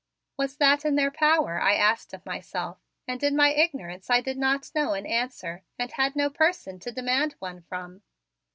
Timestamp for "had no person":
5.91-6.79